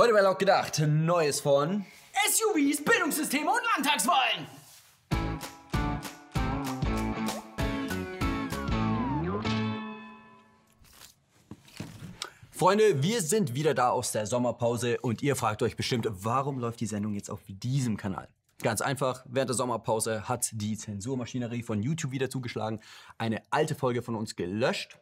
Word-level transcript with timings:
Heute 0.00 0.12
bei 0.12 0.20
Laut 0.20 0.38
gedacht, 0.38 0.80
Neues 0.86 1.40
von 1.40 1.84
SUVs, 2.30 2.84
Bildungssysteme 2.84 3.50
und 3.50 3.60
Landtagswahlen. 3.74 4.46
Freunde, 12.52 13.02
wir 13.02 13.22
sind 13.22 13.56
wieder 13.56 13.74
da 13.74 13.90
aus 13.90 14.12
der 14.12 14.28
Sommerpause 14.28 15.00
und 15.00 15.20
ihr 15.20 15.34
fragt 15.34 15.64
euch 15.64 15.74
bestimmt, 15.74 16.06
warum 16.08 16.60
läuft 16.60 16.78
die 16.78 16.86
Sendung 16.86 17.14
jetzt 17.14 17.28
auf 17.28 17.40
diesem 17.48 17.96
Kanal? 17.96 18.28
Ganz 18.62 18.80
einfach, 18.80 19.24
während 19.28 19.48
der 19.48 19.56
Sommerpause 19.56 20.28
hat 20.28 20.48
die 20.52 20.76
Zensurmaschinerie 20.76 21.64
von 21.64 21.82
YouTube 21.82 22.12
wieder 22.12 22.30
zugeschlagen, 22.30 22.78
eine 23.18 23.42
alte 23.50 23.74
Folge 23.74 24.02
von 24.02 24.14
uns 24.14 24.36
gelöscht 24.36 25.00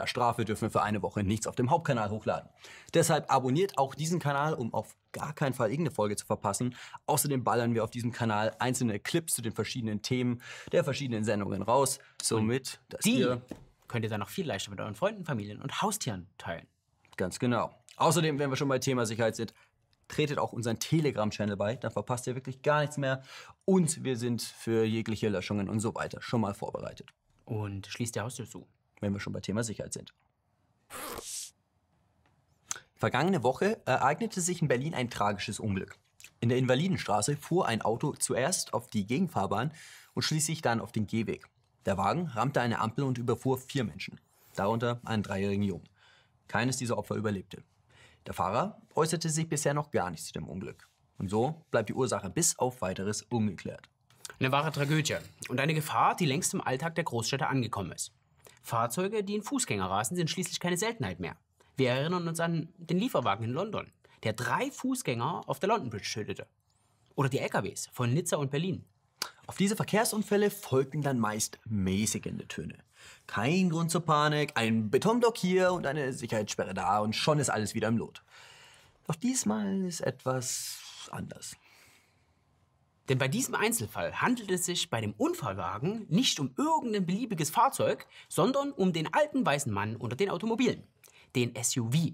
als 0.00 0.10
Strafe 0.10 0.44
dürfen 0.44 0.62
wir 0.62 0.70
für 0.70 0.82
eine 0.82 1.02
Woche 1.02 1.22
nichts 1.22 1.46
auf 1.46 1.54
dem 1.54 1.70
Hauptkanal 1.70 2.10
hochladen. 2.10 2.48
Deshalb 2.94 3.30
abonniert 3.32 3.78
auch 3.78 3.94
diesen 3.94 4.18
Kanal, 4.18 4.54
um 4.54 4.72
auf 4.74 4.96
gar 5.12 5.34
keinen 5.34 5.52
Fall 5.52 5.70
irgendeine 5.70 5.94
Folge 5.94 6.16
zu 6.16 6.26
verpassen. 6.26 6.74
Außerdem 7.06 7.44
ballern 7.44 7.74
wir 7.74 7.84
auf 7.84 7.90
diesem 7.90 8.12
Kanal 8.12 8.54
einzelne 8.58 8.98
Clips 8.98 9.34
zu 9.34 9.42
den 9.42 9.52
verschiedenen 9.52 10.02
Themen 10.02 10.40
der 10.72 10.84
verschiedenen 10.84 11.24
Sendungen 11.24 11.62
raus, 11.62 11.98
somit, 12.20 12.80
dass 12.88 13.02
Die 13.02 13.18
ihr 13.18 13.42
könnt 13.92 14.04
ihr 14.04 14.10
dann 14.10 14.20
noch 14.20 14.30
viel 14.30 14.46
leichter 14.46 14.70
mit 14.70 14.80
euren 14.80 14.94
Freunden, 14.94 15.24
Familien 15.24 15.60
und 15.60 15.82
Haustieren 15.82 16.26
teilen. 16.38 16.66
Ganz 17.18 17.38
genau. 17.38 17.74
Außerdem, 17.96 18.38
wenn 18.38 18.48
wir 18.48 18.56
schon 18.56 18.68
bei 18.68 18.78
Thema 18.78 19.04
Sicherheit 19.04 19.36
sind, 19.36 19.52
tretet 20.08 20.38
auch 20.38 20.52
unseren 20.52 20.78
Telegram-Channel 20.78 21.56
bei, 21.56 21.76
dann 21.76 21.90
verpasst 21.90 22.26
ihr 22.26 22.34
wirklich 22.34 22.62
gar 22.62 22.80
nichts 22.80 22.96
mehr. 22.96 23.22
Und 23.66 24.02
wir 24.02 24.16
sind 24.16 24.40
für 24.40 24.84
jegliche 24.84 25.28
Löschungen 25.28 25.68
und 25.68 25.80
so 25.80 25.94
weiter 25.94 26.22
schon 26.22 26.40
mal 26.40 26.54
vorbereitet, 26.54 27.10
Und 27.44 27.86
schließt 27.86 28.14
die 28.14 28.20
Haustür 28.20 28.48
zu. 28.48 28.66
Wenn 29.02 29.12
wir 29.12 29.20
schon 29.20 29.32
bei 29.32 29.40
Thema 29.40 29.62
Sicherheit 29.62 29.92
sind. 29.92 30.14
Vergangene 32.94 33.42
Woche 33.42 33.80
ereignete 33.84 34.40
sich 34.40 34.62
in 34.62 34.68
Berlin 34.68 34.94
ein 34.94 35.10
tragisches 35.10 35.58
Unglück. 35.58 35.98
In 36.40 36.48
der 36.48 36.58
Invalidenstraße 36.58 37.36
fuhr 37.36 37.66
ein 37.66 37.82
Auto 37.82 38.12
zuerst 38.12 38.74
auf 38.74 38.88
die 38.88 39.06
Gegenfahrbahn 39.06 39.72
und 40.14 40.22
schließlich 40.22 40.62
dann 40.62 40.80
auf 40.80 40.92
den 40.92 41.06
Gehweg. 41.06 41.48
Der 41.84 41.98
Wagen 41.98 42.28
rammte 42.28 42.60
eine 42.60 42.78
Ampel 42.78 43.04
und 43.04 43.18
überfuhr 43.18 43.58
vier 43.58 43.84
Menschen, 43.84 44.20
darunter 44.54 45.00
einen 45.04 45.24
dreijährigen 45.24 45.64
Jungen. 45.64 45.88
Keines 46.46 46.76
dieser 46.76 46.96
Opfer 46.96 47.16
überlebte. 47.16 47.62
Der 48.26 48.34
Fahrer 48.34 48.80
äußerte 48.94 49.30
sich 49.30 49.48
bisher 49.48 49.74
noch 49.74 49.90
gar 49.90 50.10
nicht 50.10 50.24
zu 50.24 50.32
dem 50.32 50.46
Unglück. 50.48 50.88
Und 51.18 51.28
so 51.28 51.64
bleibt 51.70 51.88
die 51.88 51.94
Ursache 51.94 52.30
bis 52.30 52.58
auf 52.58 52.82
weiteres 52.82 53.22
ungeklärt. 53.22 53.88
Eine 54.38 54.52
wahre 54.52 54.70
Tragödie 54.70 55.16
und 55.48 55.60
eine 55.60 55.74
Gefahr, 55.74 56.14
die 56.14 56.26
längst 56.26 56.54
im 56.54 56.60
Alltag 56.60 56.94
der 56.94 57.04
Großstädter 57.04 57.48
angekommen 57.48 57.92
ist. 57.92 58.12
Fahrzeuge, 58.62 59.24
die 59.24 59.34
in 59.34 59.42
Fußgänger 59.42 59.90
rasen, 59.90 60.16
sind 60.16 60.30
schließlich 60.30 60.60
keine 60.60 60.76
Seltenheit 60.76 61.20
mehr. 61.20 61.36
Wir 61.76 61.90
erinnern 61.90 62.28
uns 62.28 62.40
an 62.40 62.68
den 62.76 62.98
Lieferwagen 62.98 63.44
in 63.44 63.52
London, 63.52 63.92
der 64.22 64.32
drei 64.32 64.70
Fußgänger 64.70 65.42
auf 65.46 65.58
der 65.58 65.68
London 65.68 65.90
Bridge 65.90 66.10
tötete. 66.12 66.46
Oder 67.14 67.28
die 67.28 67.38
LKWs 67.38 67.88
von 67.92 68.12
Nizza 68.12 68.36
und 68.36 68.50
Berlin. 68.50 68.84
Auf 69.46 69.56
diese 69.56 69.76
Verkehrsunfälle 69.76 70.50
folgten 70.50 71.02
dann 71.02 71.18
meist 71.18 71.58
mäßigende 71.66 72.46
Töne. 72.48 72.78
Kein 73.26 73.70
Grund 73.70 73.90
zur 73.90 74.02
Panik, 74.02 74.52
ein 74.54 74.90
Betonblock 74.90 75.36
hier 75.36 75.72
und 75.72 75.86
eine 75.86 76.12
Sicherheitssperre 76.12 76.74
da 76.74 77.00
und 77.00 77.14
schon 77.14 77.38
ist 77.38 77.50
alles 77.50 77.74
wieder 77.74 77.88
im 77.88 77.98
Lot. 77.98 78.22
Doch 79.06 79.16
diesmal 79.16 79.84
ist 79.84 80.00
etwas 80.00 81.08
anders. 81.10 81.56
Denn 83.08 83.18
bei 83.18 83.28
diesem 83.28 83.54
Einzelfall 83.54 84.20
handelt 84.20 84.50
es 84.50 84.64
sich 84.64 84.88
bei 84.88 85.00
dem 85.00 85.12
Unfallwagen 85.12 86.06
nicht 86.08 86.38
um 86.38 86.54
irgendein 86.56 87.04
beliebiges 87.04 87.50
Fahrzeug, 87.50 88.06
sondern 88.28 88.72
um 88.72 88.92
den 88.92 89.12
alten 89.12 89.44
weißen 89.44 89.72
Mann 89.72 89.96
unter 89.96 90.16
den 90.16 90.30
Automobilen. 90.30 90.84
Den 91.34 91.54
SUV. 91.60 92.12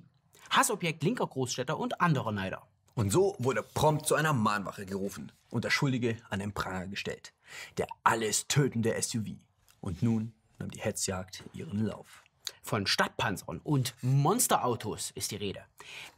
Hassobjekt 0.51 1.03
linker 1.03 1.27
Großstädter 1.27 1.79
und 1.79 2.01
anderer 2.01 2.33
Neider. 2.33 2.67
Und 2.95 3.11
so 3.11 3.37
wurde 3.39 3.63
prompt 3.63 4.07
zu 4.07 4.15
einer 4.15 4.33
Mahnwache 4.33 4.87
gerufen 4.87 5.31
und 5.51 5.65
der 5.65 5.71
Schuldige 5.71 6.17
an 6.31 6.41
den 6.41 6.53
Pranger 6.53 6.89
gestellt. 6.89 7.33
Der 7.77 7.87
alles 8.03 8.49
tötende 8.49 9.01
SUV. 9.01 9.37
Und 9.81 10.03
nun 10.03 10.33
nahm 10.59 10.71
die 10.71 10.81
Hetzjagd 10.81 11.45
ihren 11.53 11.85
Lauf. 11.85 12.25
Von 12.69 12.87
Stadtpanzern 12.87 13.63
und 13.65 13.95
Monsterautos 14.03 15.11
ist 15.13 15.31
die 15.31 15.37
Rede. 15.37 15.65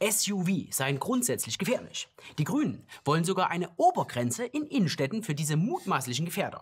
SUV 0.01 0.69
seien 0.69 0.99
grundsätzlich 0.99 1.57
gefährlich. 1.57 2.09
Die 2.39 2.43
Grünen 2.43 2.85
wollen 3.05 3.23
sogar 3.23 3.49
eine 3.49 3.69
Obergrenze 3.77 4.43
in 4.43 4.67
Innenstädten 4.67 5.23
für 5.23 5.33
diese 5.33 5.55
mutmaßlichen 5.55 6.25
Gefährder. 6.25 6.59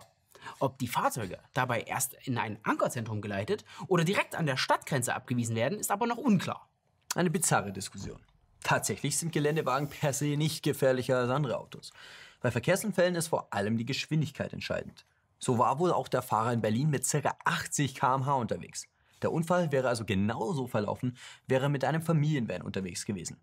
Ob 0.60 0.78
die 0.78 0.86
Fahrzeuge 0.86 1.40
dabei 1.54 1.80
erst 1.80 2.14
in 2.22 2.38
ein 2.38 2.60
Ankerzentrum 2.62 3.20
geleitet 3.20 3.64
oder 3.88 4.04
direkt 4.04 4.36
an 4.36 4.46
der 4.46 4.56
Stadtgrenze 4.56 5.12
abgewiesen 5.12 5.56
werden, 5.56 5.80
ist 5.80 5.90
aber 5.90 6.06
noch 6.06 6.18
unklar. 6.18 6.68
Eine 7.16 7.30
bizarre 7.30 7.72
Diskussion. 7.72 8.20
Tatsächlich 8.62 9.18
sind 9.18 9.32
Geländewagen 9.32 9.90
per 9.90 10.12
se 10.12 10.36
nicht 10.36 10.62
gefährlicher 10.62 11.18
als 11.18 11.30
andere 11.30 11.58
Autos. 11.58 11.92
Bei 12.40 12.52
Verkehrsunfällen 12.52 13.16
ist 13.16 13.26
vor 13.26 13.52
allem 13.52 13.76
die 13.76 13.86
Geschwindigkeit 13.86 14.52
entscheidend. 14.52 15.04
So 15.40 15.58
war 15.58 15.80
wohl 15.80 15.90
auch 15.90 16.06
der 16.06 16.22
Fahrer 16.22 16.52
in 16.52 16.60
Berlin 16.60 16.90
mit 16.90 17.10
ca. 17.10 17.34
80 17.44 17.96
km/h 17.96 18.34
unterwegs. 18.36 18.86
Der 19.22 19.32
Unfall 19.32 19.72
wäre 19.72 19.88
also 19.88 20.04
genauso 20.04 20.66
verlaufen, 20.66 21.16
wäre 21.46 21.68
mit 21.68 21.84
einem 21.84 22.02
Familienvan 22.02 22.62
unterwegs 22.62 23.04
gewesen. 23.04 23.36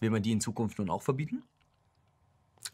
Will 0.00 0.10
man 0.10 0.22
die 0.22 0.32
in 0.32 0.40
Zukunft 0.40 0.78
nun 0.78 0.90
auch 0.90 1.02
verbieten? 1.02 1.42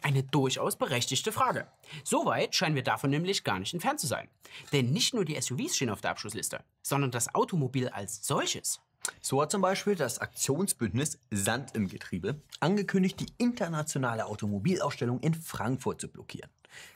Eine 0.03 0.23
durchaus 0.23 0.77
berechtigte 0.77 1.33
Frage. 1.33 1.67
Soweit 2.05 2.55
scheinen 2.55 2.75
wir 2.75 2.83
davon 2.83 3.11
nämlich 3.11 3.45
gar 3.45 3.59
nicht 3.59 3.75
entfernt 3.75 4.01
zu 4.01 4.07
sein. 4.07 4.29
Denn 4.73 4.93
nicht 4.93 5.15
nur 5.15 5.25
die 5.25 5.41
SUVs 5.41 5.77
stehen 5.77 5.91
auf 5.91 6.01
der 6.01 6.11
Abschlussliste, 6.11 6.63
sondern 6.83 7.11
das 7.11 7.35
Automobil 7.35 7.89
als 7.89 8.27
solches. 8.27 8.81
So 9.21 9.41
hat 9.41 9.51
zum 9.51 9.63
Beispiel 9.63 9.95
das 9.95 10.19
Aktionsbündnis 10.19 11.19
Sand 11.31 11.75
im 11.75 11.89
Getriebe 11.89 12.41
angekündigt, 12.61 13.21
die 13.21 13.33
internationale 13.39 14.27
Automobilausstellung 14.27 15.21
in 15.21 15.35
Frankfurt 15.35 16.01
zu 16.01 16.09
blockieren. 16.09 16.51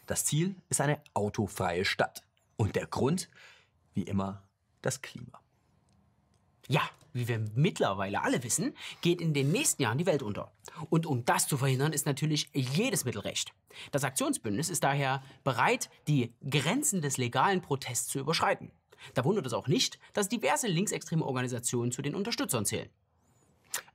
Das 0.06 0.25
Ziel 0.25 0.56
ist 0.69 0.81
eine 0.81 1.00
autofreie 1.15 1.84
Stadt. 1.84 2.22
Und 2.56 2.77
der 2.77 2.87
Grund, 2.87 3.28
wie 3.94 4.03
immer, 4.03 4.42
das 4.82 5.00
Klima. 5.03 5.41
Ja, 6.70 6.88
wie 7.12 7.26
wir 7.26 7.44
mittlerweile 7.56 8.22
alle 8.22 8.44
wissen, 8.44 8.76
geht 9.00 9.20
in 9.20 9.34
den 9.34 9.50
nächsten 9.50 9.82
Jahren 9.82 9.98
die 9.98 10.06
Welt 10.06 10.22
unter. 10.22 10.53
Und 10.88 11.04
um 11.04 11.25
das 11.25 11.48
zu 11.48 11.58
verhindern, 11.58 11.92
ist 11.92 12.06
natürlich 12.06 12.48
jedes 12.54 13.04
Mittel 13.04 13.22
recht. 13.22 13.53
Das 13.91 14.04
Aktionsbündnis 14.04 14.70
ist 14.70 14.84
daher 14.84 15.20
bereit, 15.42 15.91
die 16.06 16.32
Grenzen 16.48 17.03
des 17.03 17.16
legalen 17.19 17.60
Protests 17.60 18.06
zu 18.06 18.20
überschreiten. 18.20 18.70
Da 19.14 19.25
wundert 19.25 19.47
es 19.47 19.53
auch 19.53 19.66
nicht, 19.66 19.98
dass 20.12 20.28
diverse 20.28 20.69
linksextreme 20.69 21.25
Organisationen 21.25 21.91
zu 21.91 22.03
den 22.03 22.14
Unterstützern 22.14 22.64
zählen. 22.64 22.88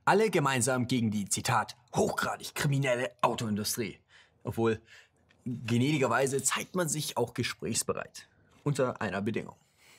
Alle 0.04 0.28
gemeinsam 0.28 0.86
gegen 0.86 1.10
die, 1.10 1.30
Zitat, 1.30 1.76
hochgradig 1.94 2.54
kriminelle 2.54 3.10
Autoindustrie. 3.22 3.98
Obwohl, 4.44 4.82
gnädigerweise 5.46 6.42
zeigt 6.42 6.74
man 6.74 6.90
sich 6.90 7.16
auch 7.16 7.32
gesprächsbereit. 7.32 8.28
Unter 8.64 9.00
einer 9.00 9.22
Bedingung. 9.22 9.56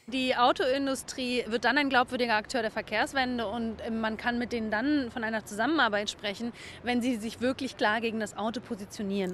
Die 0.10 0.38
Autoindustrie 0.38 1.44
wird 1.48 1.66
dann 1.66 1.78
ein 1.78 1.90
glaubwürdiger 1.90 2.36
Akteur 2.36 2.62
der 2.62 2.72
Verkehrswende 2.72 3.46
und 3.46 3.82
äh, 3.82 3.92
man 3.92 4.16
kann 4.16 4.40
mit 4.40 4.54
denen 4.54 4.72
dann 4.72 5.12
von 5.12 5.22
einer 5.22 5.46
Zusammenarbeit 5.46 6.10
sprechen, 6.10 6.54
wenn 6.82 7.02
sie 7.02 7.18
sich 7.18 7.42
wirklich 7.42 7.76
klar 7.76 8.00
gegen 8.00 8.22
das 8.22 8.38
Auto 8.38 8.62
positionieren. 8.62 9.34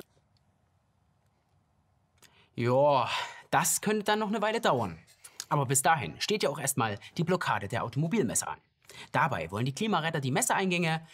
Ja, 2.56 3.08
das 3.52 3.82
könnte 3.82 4.04
dann 4.04 4.18
noch 4.18 4.30
eine 4.30 4.42
Weile 4.42 4.62
dauern. 4.62 4.98
Aber 5.48 5.68
bis 5.68 5.84
dahin 5.84 6.20
steht 6.20 6.42
ja 6.42 6.50
auch 6.50 6.60
erstmal 6.60 6.98
die 7.18 7.24
Blockade 7.24 7.68
der 7.68 7.84
Automobilmesse 7.84 8.48
an. 8.48 8.58
Dabei 9.12 9.52
wollen 9.52 9.66
die 9.66 9.76
Klimaretter 9.76 10.22
die 10.22 10.32
Messeeingänge, 10.32 11.06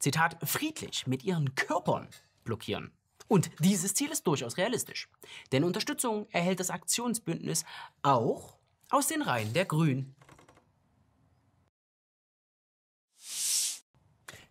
Zitat, 0.00 0.38
friedlich 0.42 1.06
mit 1.06 1.22
ihren 1.22 1.54
Körpern 1.54 2.08
blockieren. 2.42 2.90
Und 3.28 3.52
dieses 3.60 3.94
Ziel 3.94 4.10
ist 4.10 4.26
durchaus 4.26 4.56
realistisch. 4.56 5.08
Denn 5.52 5.62
Unterstützung 5.62 6.26
erhält 6.32 6.58
das 6.58 6.70
Aktionsbündnis 6.70 7.64
auch 8.02 8.58
aus 8.90 9.08
den 9.08 9.22
Reihen 9.22 9.52
der 9.52 9.64
Grünen. 9.64 10.14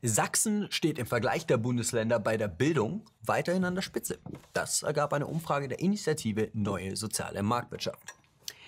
Sachsen 0.06 0.70
steht 0.70 1.00
im 1.00 1.06
Vergleich 1.06 1.46
der 1.46 1.56
Bundesländer 1.56 2.20
bei 2.20 2.36
der 2.36 2.50
Bildung 2.50 3.06
weiterhin 3.22 3.64
an 3.64 3.76
der 3.76 3.82
Spitze. 3.82 4.20
Das 4.52 4.84
ergab 4.84 5.14
eine 5.14 5.28
Umfrage 5.28 5.70
der 5.70 5.80
Initiative 5.80 6.50
Neue 6.54 6.98
Soziale 6.98 7.42
Marktwirtschaft. 7.42 8.14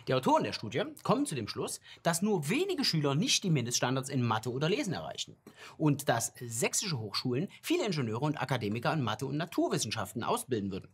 Die 0.07 0.13
Autoren 0.13 0.43
der 0.45 0.53
Studie 0.53 0.83
kommen 1.03 1.25
zu 1.25 1.35
dem 1.35 1.49
Schluss, 1.49 1.81
dass 2.03 2.21
nur 2.21 2.47
wenige 2.47 2.85
Schüler 2.85 3.15
nicht 3.15 3.43
die 3.43 3.49
Mindeststandards 3.49 4.07
in 4.07 4.21
Mathe 4.21 4.49
oder 4.49 4.69
Lesen 4.69 4.93
erreichen 4.93 5.35
und 5.77 6.07
dass 6.07 6.31
sächsische 6.39 6.99
Hochschulen 6.99 7.49
viele 7.61 7.85
Ingenieure 7.85 8.23
und 8.23 8.41
Akademiker 8.41 8.93
in 8.93 9.01
Mathe 9.01 9.25
und 9.25 9.35
Naturwissenschaften 9.35 10.23
ausbilden 10.23 10.71
würden. 10.71 10.89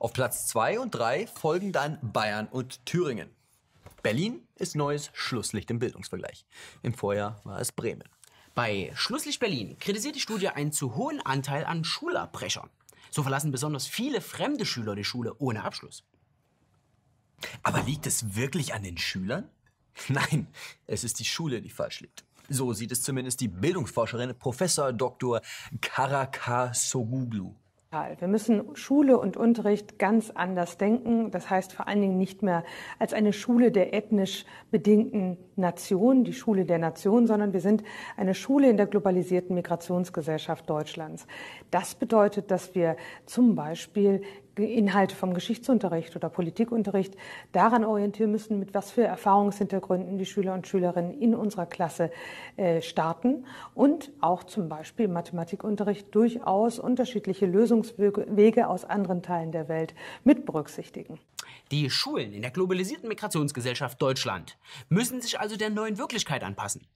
Auf 0.00 0.12
Platz 0.12 0.48
2 0.48 0.80
und 0.80 0.90
3 0.92 1.28
folgen 1.28 1.70
dann 1.70 1.98
Bayern 2.02 2.48
und 2.48 2.84
Thüringen. 2.84 3.30
Berlin 4.02 4.46
ist 4.56 4.76
neues 4.76 5.10
Schlusslicht 5.12 5.70
im 5.70 5.78
Bildungsvergleich. 5.78 6.46
Im 6.82 6.94
Vorjahr 6.94 7.40
war 7.44 7.60
es 7.60 7.72
Bremen. 7.72 8.08
Bei 8.54 8.92
Schlusslicht 8.94 9.40
Berlin 9.40 9.78
kritisiert 9.78 10.16
die 10.16 10.20
Studie 10.20 10.48
einen 10.48 10.72
zu 10.72 10.96
hohen 10.96 11.20
Anteil 11.20 11.64
an 11.64 11.84
Schulabbrechern. 11.84 12.70
So 13.10 13.22
verlassen 13.22 13.52
besonders 13.52 13.86
viele 13.86 14.20
fremde 14.20 14.66
Schüler 14.66 14.94
die 14.94 15.04
Schule 15.04 15.34
ohne 15.38 15.64
Abschluss. 15.64 16.04
Aber 17.62 17.82
liegt 17.82 18.06
es 18.06 18.34
wirklich 18.34 18.74
an 18.74 18.82
den 18.82 18.98
Schülern? 18.98 19.48
Nein, 20.08 20.48
es 20.86 21.04
ist 21.04 21.20
die 21.20 21.24
Schule, 21.24 21.62
die 21.62 21.70
falsch 21.70 22.00
liegt. 22.00 22.24
So 22.48 22.72
sieht 22.72 22.92
es 22.92 23.02
zumindest 23.02 23.40
die 23.40 23.48
Bildungsforscherin 23.48 24.38
Professor 24.38 24.92
Dr. 24.92 25.42
Karakasoglu. 25.80 27.54
Wir 27.90 28.28
müssen 28.28 28.76
Schule 28.76 29.18
und 29.18 29.38
Unterricht 29.38 29.98
ganz 29.98 30.28
anders 30.28 30.76
denken. 30.76 31.30
Das 31.30 31.48
heißt 31.48 31.72
vor 31.72 31.88
allen 31.88 32.02
Dingen 32.02 32.18
nicht 32.18 32.42
mehr 32.42 32.62
als 32.98 33.14
eine 33.14 33.32
Schule 33.32 33.72
der 33.72 33.94
ethnisch 33.94 34.44
bedingten 34.70 35.38
Nation, 35.56 36.22
die 36.22 36.34
Schule 36.34 36.66
der 36.66 36.76
Nation, 36.76 37.26
sondern 37.26 37.54
wir 37.54 37.62
sind 37.62 37.82
eine 38.18 38.34
Schule 38.34 38.68
in 38.68 38.76
der 38.76 38.88
globalisierten 38.88 39.54
Migrationsgesellschaft 39.54 40.68
Deutschlands. 40.68 41.26
Das 41.70 41.94
bedeutet, 41.94 42.50
dass 42.50 42.74
wir 42.74 42.98
zum 43.24 43.54
Beispiel 43.54 44.20
Inhalte 44.64 45.14
vom 45.14 45.34
Geschichtsunterricht 45.34 46.16
oder 46.16 46.28
Politikunterricht 46.28 47.14
daran 47.52 47.84
orientieren 47.84 48.30
müssen, 48.30 48.58
mit 48.58 48.74
was 48.74 48.90
für 48.90 49.04
Erfahrungshintergründen 49.04 50.18
die 50.18 50.26
Schüler 50.26 50.54
und 50.54 50.66
Schülerinnen 50.66 51.12
in 51.20 51.34
unserer 51.34 51.66
Klasse 51.66 52.10
äh, 52.56 52.82
starten 52.82 53.44
und 53.74 54.10
auch 54.20 54.44
zum 54.44 54.68
Beispiel 54.68 55.06
im 55.06 55.12
Mathematikunterricht 55.12 56.14
durchaus 56.14 56.78
unterschiedliche 56.78 57.46
Lösungswege 57.46 58.68
aus 58.68 58.84
anderen 58.84 59.22
Teilen 59.22 59.52
der 59.52 59.68
Welt 59.68 59.94
mit 60.24 60.46
berücksichtigen. 60.46 61.18
Die 61.70 61.90
Schulen 61.90 62.32
in 62.32 62.42
der 62.42 62.50
globalisierten 62.50 63.08
Migrationsgesellschaft 63.08 64.00
Deutschland 64.00 64.58
müssen 64.88 65.20
sich 65.20 65.38
also 65.38 65.56
der 65.56 65.70
neuen 65.70 65.98
Wirklichkeit 65.98 66.42
anpassen. 66.42 66.86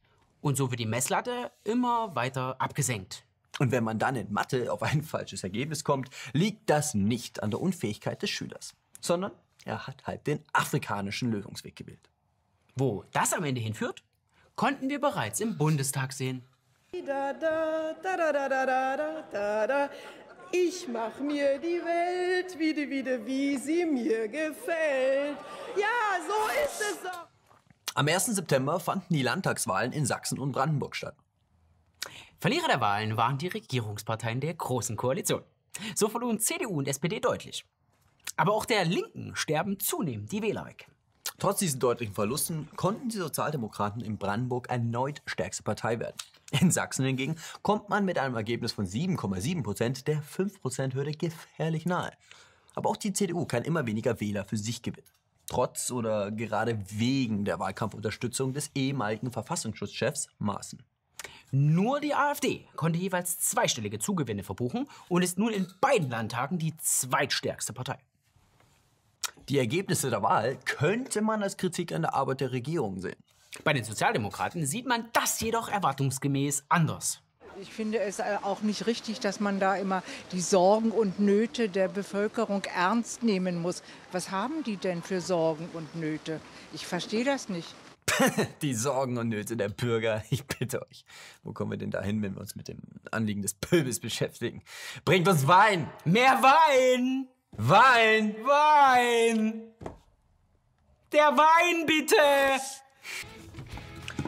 Und 0.40 0.56
so 0.56 0.70
wird 0.70 0.80
die 0.80 0.86
Messlatte 0.86 1.52
immer 1.64 2.14
weiter 2.16 2.56
abgesenkt. 2.58 3.24
Und 3.58 3.70
wenn 3.70 3.84
man 3.84 3.98
dann 3.98 4.16
in 4.16 4.32
Mathe 4.32 4.72
auf 4.72 4.82
ein 4.82 5.02
falsches 5.02 5.42
Ergebnis 5.44 5.84
kommt, 5.84 6.10
liegt 6.32 6.68
das 6.70 6.94
nicht 6.94 7.42
an 7.42 7.50
der 7.50 7.60
Unfähigkeit 7.60 8.22
des 8.22 8.30
Schülers, 8.30 8.74
sondern 9.00 9.32
er 9.64 9.86
hat 9.86 10.06
halt 10.06 10.26
den 10.26 10.40
afrikanischen 10.52 11.30
Lösungsweg 11.30 11.76
gewählt. 11.76 12.10
Wo 12.74 13.04
das 13.12 13.32
am 13.32 13.44
Ende 13.44 13.60
hinführt, 13.60 14.02
konnten 14.56 14.88
wir 14.88 15.00
bereits 15.00 15.40
im 15.40 15.56
Bundestag 15.56 16.12
sehen. 16.12 16.42
Ich 20.54 20.86
mach 20.88 21.18
mir 21.18 21.58
die 21.58 21.80
Welt 21.82 22.58
wieder, 22.58 22.90
wieder, 22.90 23.26
wie 23.26 23.56
sie 23.56 23.86
mir 23.86 24.28
gefällt. 24.28 25.38
Ja, 25.76 26.20
so 26.26 26.48
ist 26.64 26.80
es 26.80 27.02
doch. 27.02 27.26
Am 27.94 28.08
1. 28.08 28.26
September 28.26 28.80
fanden 28.80 29.14
die 29.14 29.22
Landtagswahlen 29.22 29.92
in 29.92 30.06
Sachsen 30.06 30.38
und 30.38 30.52
Brandenburg 30.52 30.96
statt. 30.96 31.14
Verlierer 32.42 32.66
der 32.66 32.80
Wahlen 32.80 33.16
waren 33.16 33.38
die 33.38 33.46
Regierungsparteien 33.46 34.40
der 34.40 34.54
Großen 34.54 34.96
Koalition. 34.96 35.44
So 35.94 36.08
verloren 36.08 36.40
CDU 36.40 36.76
und 36.76 36.88
SPD 36.88 37.20
deutlich. 37.20 37.64
Aber 38.36 38.52
auch 38.54 38.64
der 38.64 38.84
Linken 38.84 39.36
sterben 39.36 39.78
zunehmend 39.78 40.32
die 40.32 40.42
Wähler 40.42 40.66
weg. 40.66 40.88
Trotz 41.38 41.60
diesen 41.60 41.78
deutlichen 41.78 42.14
Verlusten 42.14 42.68
konnten 42.74 43.10
die 43.10 43.18
Sozialdemokraten 43.18 44.02
in 44.02 44.18
Brandenburg 44.18 44.68
erneut 44.70 45.22
stärkste 45.24 45.62
Partei 45.62 46.00
werden. 46.00 46.16
In 46.50 46.72
Sachsen 46.72 47.04
hingegen 47.04 47.36
kommt 47.62 47.88
man 47.88 48.04
mit 48.04 48.18
einem 48.18 48.34
Ergebnis 48.34 48.72
von 48.72 48.86
7,7 48.86 49.62
Prozent 49.62 50.08
der 50.08 50.20
5-Prozent-Hürde 50.20 51.12
gefährlich 51.12 51.86
nahe. 51.86 52.10
Aber 52.74 52.90
auch 52.90 52.96
die 52.96 53.12
CDU 53.12 53.46
kann 53.46 53.62
immer 53.62 53.86
weniger 53.86 54.20
Wähler 54.20 54.44
für 54.44 54.56
sich 54.56 54.82
gewinnen. 54.82 55.06
Trotz 55.46 55.92
oder 55.92 56.32
gerade 56.32 56.76
wegen 56.90 57.44
der 57.44 57.60
Wahlkampfunterstützung 57.60 58.52
des 58.52 58.72
ehemaligen 58.74 59.30
Verfassungsschutzchefs 59.30 60.26
Maaßen. 60.40 60.82
Nur 61.54 62.00
die 62.00 62.14
AfD 62.14 62.66
konnte 62.76 62.98
jeweils 62.98 63.38
zweistellige 63.38 63.98
Zugewinne 63.98 64.42
verbuchen 64.42 64.88
und 65.10 65.20
ist 65.20 65.38
nun 65.38 65.52
in 65.52 65.70
beiden 65.82 66.08
Landtagen 66.08 66.58
die 66.58 66.74
zweitstärkste 66.78 67.74
Partei. 67.74 67.98
Die 69.50 69.58
Ergebnisse 69.58 70.08
der 70.08 70.22
Wahl 70.22 70.56
könnte 70.64 71.20
man 71.20 71.42
als 71.42 71.58
Kritik 71.58 71.92
an 71.92 72.02
der 72.02 72.14
Arbeit 72.14 72.40
der 72.40 72.52
Regierung 72.52 73.00
sehen. 73.00 73.22
Bei 73.64 73.74
den 73.74 73.84
Sozialdemokraten 73.84 74.64
sieht 74.64 74.86
man 74.86 75.10
das 75.12 75.40
jedoch 75.40 75.68
erwartungsgemäß 75.68 76.64
anders. 76.70 77.20
Ich 77.60 77.70
finde 77.70 77.98
es 78.00 78.18
auch 78.18 78.62
nicht 78.62 78.86
richtig, 78.86 79.20
dass 79.20 79.38
man 79.38 79.60
da 79.60 79.76
immer 79.76 80.02
die 80.32 80.40
Sorgen 80.40 80.90
und 80.90 81.20
Nöte 81.20 81.68
der 81.68 81.88
Bevölkerung 81.88 82.64
ernst 82.64 83.22
nehmen 83.22 83.60
muss. 83.60 83.82
Was 84.10 84.30
haben 84.30 84.64
die 84.64 84.78
denn 84.78 85.02
für 85.02 85.20
Sorgen 85.20 85.68
und 85.74 85.94
Nöte? 85.96 86.40
Ich 86.72 86.86
verstehe 86.86 87.24
das 87.24 87.50
nicht. 87.50 87.68
die 88.62 88.74
Sorgen 88.74 89.18
und 89.18 89.28
Nöte 89.28 89.56
der 89.56 89.68
Bürger. 89.68 90.22
Ich 90.30 90.44
bitte 90.44 90.82
euch. 90.82 91.04
Wo 91.42 91.52
kommen 91.52 91.70
wir 91.70 91.78
denn 91.78 91.90
da 91.90 92.02
hin, 92.02 92.22
wenn 92.22 92.34
wir 92.34 92.40
uns 92.40 92.56
mit 92.56 92.68
dem 92.68 92.78
Anliegen 93.10 93.42
des 93.42 93.54
Pöbels 93.54 94.00
beschäftigen? 94.00 94.62
Bringt 95.04 95.28
uns 95.28 95.46
Wein! 95.46 95.88
Mehr 96.04 96.40
Wein! 96.42 97.28
Wein! 97.52 98.34
Wein! 98.44 99.62
Der 101.12 101.36
Wein, 101.36 101.86
bitte! 101.86 102.16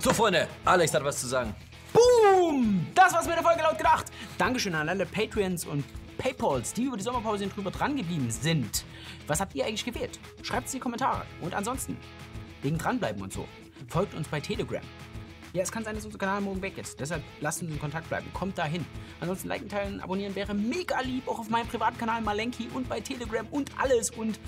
So, 0.01 0.13
Freunde, 0.13 0.49
Alex 0.65 0.93
hat 0.93 1.03
was 1.05 1.21
zu 1.21 1.27
sagen. 1.27 1.55
Boom! 1.93 2.87
Das 2.95 3.13
war's 3.13 3.27
mit 3.27 3.37
der 3.37 3.43
Folge 3.43 3.63
laut 3.63 3.79
gedacht. 3.79 4.07
Dankeschön 4.37 4.75
an 4.75 4.89
alle 4.89 5.07
Patreons 5.07 5.65
und 5.65 5.85
Paypals, 6.19 6.75
die 6.75 6.85
über 6.85 6.97
die 6.97 7.03
Sommerpause 7.03 7.47
drüber 7.47 7.71
dran 7.71 7.97
geblieben 7.97 8.31
sind. 8.31 8.85
Was 9.27 9.41
habt 9.41 9.55
ihr 9.55 9.65
eigentlich 9.65 9.85
gewählt? 9.85 10.19
Schreibt 10.43 10.67
es 10.69 10.75
in 10.75 10.79
die 10.79 10.83
Kommentare. 10.83 11.25
Und 11.41 11.55
ansonsten, 11.55 11.97
wegen 12.63 12.79
dranbleiben 12.79 13.23
und 13.23 13.33
so. 13.33 13.47
Folgt 13.89 14.15
uns 14.15 14.29
bei 14.29 14.41
Telegram. 14.41 14.83
Ja, 15.53 15.63
es 15.63 15.71
kann 15.71 15.85
sein, 15.85 15.95
dass 15.95 16.05
unser 16.05 16.19
Kanal 16.19 16.41
morgen 16.41 16.61
weg 16.63 16.79
ist. 16.79 16.99
Deshalb 16.99 17.23
lasst 17.41 17.63
uns 17.63 17.71
in 17.71 17.79
Kontakt 17.79 18.09
bleiben. 18.09 18.27
Kommt 18.33 18.59
dahin. 18.59 18.85
Ansonsten 19.21 19.47
liken, 19.47 19.69
teilen, 19.69 20.01
abonnieren 20.01 20.35
wäre 20.35 20.53
mega 20.53 21.01
lieb. 21.01 21.29
Auch 21.29 21.39
auf 21.39 21.49
meinem 21.49 21.69
privaten 21.69 21.97
Kanal 21.97 22.23
Malenki 22.23 22.69
und 22.75 22.89
bei 22.89 23.01
Telegram 23.01 23.47
und 23.53 23.71
alles 23.79 24.11
und 24.11 24.41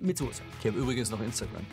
mit 0.00 0.18
Soße. 0.18 0.42
Ich 0.60 0.66
habe 0.66 0.78
übrigens 0.78 1.10
noch 1.10 1.20
Instagram. 1.20 1.64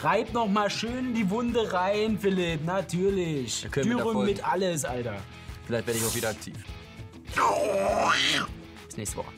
Reib 0.00 0.32
noch 0.32 0.48
mal 0.48 0.70
schön 0.70 1.14
die 1.14 1.28
Wunde 1.30 1.72
rein, 1.72 2.18
Philipp. 2.18 2.64
Natürlich. 2.64 3.68
Dürren 3.70 4.24
mit 4.24 4.42
alles, 4.44 4.84
Alter. 4.84 5.18
Vielleicht 5.66 5.86
werde 5.86 6.00
ich 6.00 6.06
auch 6.06 6.14
wieder 6.14 6.30
aktiv. 6.30 6.56
Bis 8.86 8.96
nächste 8.96 9.18
Woche. 9.18 9.37